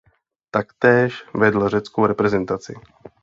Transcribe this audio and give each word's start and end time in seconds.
Taktéž 0.51 1.25
vedl 1.33 1.69
řeckou 1.69 2.05
reprezentaci. 2.05 2.73